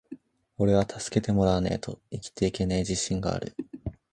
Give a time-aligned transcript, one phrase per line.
[0.57, 3.53] ｢おれは助けてもらわねェと生きていけねェ自信がある!!!｣